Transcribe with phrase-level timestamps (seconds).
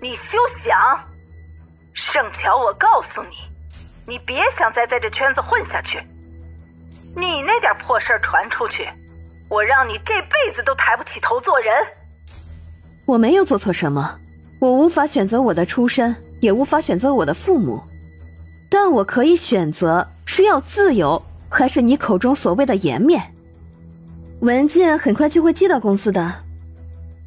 [0.00, 0.76] 你休想！
[1.92, 3.36] 盛乔，我告诉你，
[4.06, 5.98] 你别想再在这圈子混下去。
[7.16, 8.88] 你那点破事传出去，
[9.48, 11.74] 我让你这辈子都抬不起头做人。
[13.06, 14.20] 我没有做错什么，
[14.60, 17.82] 我无法选择我的出身，也无法选择我的父母，
[18.70, 23.34] 但我可以选择是要自由，还是你口中所谓的颜面。
[24.42, 26.32] 文件很快就会寄到公司的。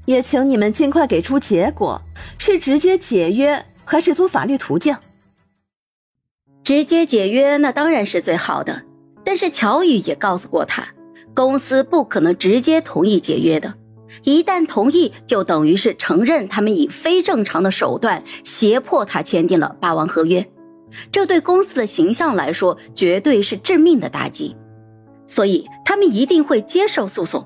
[0.05, 2.01] 也请你们尽快给出结果，
[2.43, 4.97] 是直接解约还是走法律途径？
[6.63, 8.81] 直接解约那当然是最好的，
[9.23, 10.87] 但是乔宇也告诉过他，
[11.35, 13.75] 公司不可能直接同意解约的，
[14.23, 20.43] 一旦同意，就等于是承认他们以非正常的手段胁迫他签订了霸王合约，
[21.11, 24.55] 这对公司的形象来说绝对是致命的打击，
[25.27, 27.45] 所以他们一定会接受诉讼，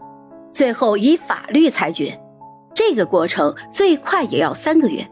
[0.54, 2.18] 最后以法律裁决。
[2.76, 5.10] 这个过程最快也要三个月，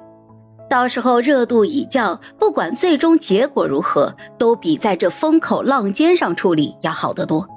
[0.70, 7.48] 到时候热度已降，不管最终结果如何，都比在这风口浪尖上处理要好得多。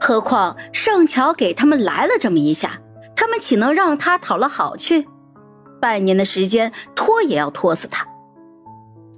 [0.00, 2.80] 何况盛乔给他们来了这么一下，
[3.14, 5.06] 他们岂能让他讨了好去？
[5.80, 8.06] 半年的时间拖也要拖死他。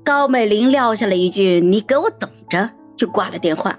[0.04, 3.78] 高美玲撂下了一句“你给我等着”，就挂了电话。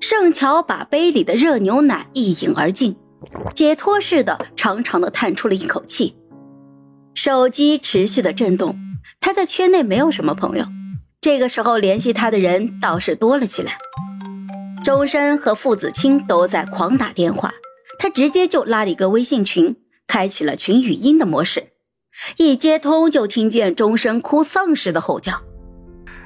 [0.00, 2.94] 盛乔把杯里的热牛奶一饮而尽。
[3.54, 6.16] 解脱似的，长长的叹出了一口气。
[7.14, 8.76] 手机持续的震动，
[9.20, 10.64] 他在圈内没有什么朋友，
[11.20, 13.76] 这个时候联系他的人倒是多了起来。
[14.82, 17.52] 周深和傅子清都在狂打电话，
[17.98, 21.68] 他直接就拉了一个微信群，开启了群语音的模式。
[22.36, 25.40] 一接通就听见钟声哭丧似的吼叫：“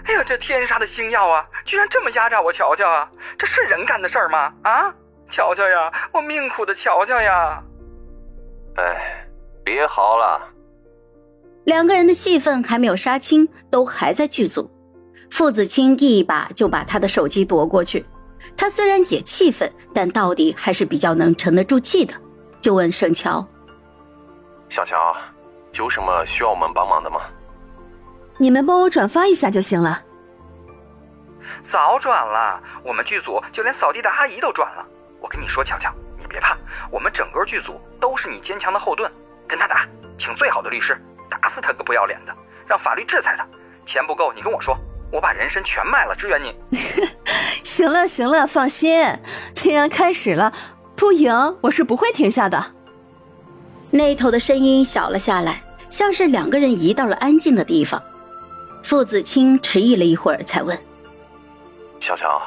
[0.07, 3.09] 哎呀，这天杀的星耀啊，居然这么压榨我乔乔啊！
[3.39, 4.53] 这是人干的事儿吗？
[4.63, 4.95] 啊！”
[5.29, 7.63] 乔乔呀，我命苦的乔乔呀！
[8.77, 9.27] 哎，
[9.65, 10.41] 别嚎了。
[11.65, 14.71] 两个人的戏份还没有杀青，都还在剧组。
[15.31, 18.07] 傅子清一把就把他的手机夺过去。
[18.57, 22.15] 他虽然也气愤，但到底还是比较能沉得住气的，
[22.61, 23.45] 就问盛乔
[24.71, 25.17] ：“小乔，
[25.73, 27.21] 有什么需要我们帮忙的吗？”
[28.39, 30.01] 你们帮我转发一下就行了。
[31.63, 34.87] 早转了，我们剧组就连扫地的阿姨都转了。
[35.21, 36.57] 我跟你说，强强，你别怕，
[36.91, 39.11] 我们整个剧组都是你坚强的后盾，
[39.49, 39.87] 跟他打，
[40.19, 40.97] 请最好的律师，
[41.29, 42.35] 打死他个不要脸的，
[42.67, 43.47] 让法律制裁他。
[43.85, 44.77] 钱不够，你跟我说，
[45.13, 46.55] 我把人参全卖了支援你。
[47.65, 49.05] 行了行了，放心，
[49.55, 50.53] 既然开始了，
[50.97, 52.75] 不赢我是不会停下的。
[53.91, 58.03] 那头的声音小了下来，像是两个人移到了安静的地方。
[58.83, 60.77] 傅子清迟疑了一会儿，才问：
[62.01, 62.41] 小乔。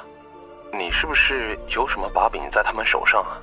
[0.80, 3.36] 你是不是有什么把柄在他们手上啊？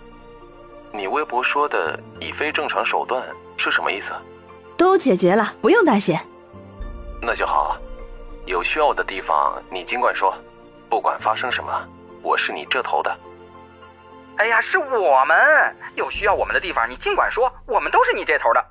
[0.90, 3.22] 你微博说的以非正常手段
[3.58, 4.10] 是什么意思？
[4.78, 6.16] 都解决了，不用担心。
[7.20, 7.76] 那就好，
[8.46, 10.34] 有需要我的地方你尽管说，
[10.88, 11.70] 不管发生什么，
[12.22, 13.14] 我是你这头的。
[14.38, 15.36] 哎呀，是我们
[15.94, 18.64] 有需要我们的地方，你尽管说，我们都是你这头的。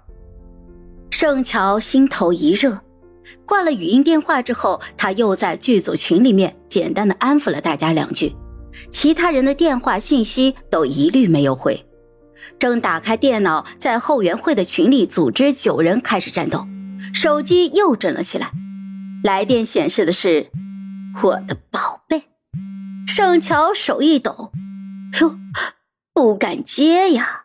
[1.11, 2.79] 盛乔心头一热，
[3.45, 8.35] 挂了语音电话之后，他又在剧组群里面简单的安抚了大家两句。
[8.89, 11.85] 其他人的电话信息都一律没有回，
[12.59, 16.67] 正打开电脑在后援会的群里组织九人开始战斗，
[17.13, 18.51] 手机又震了起来，
[19.23, 20.51] 来电显示的是
[21.23, 22.23] 我的宝贝，
[23.07, 24.51] 盛乔手一抖，
[25.21, 25.37] 哟，
[26.13, 27.44] 不敢接呀。